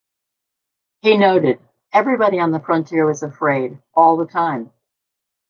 [1.03, 1.59] He noted:
[1.93, 4.73] Everybody on the frontier was afraid, all the time.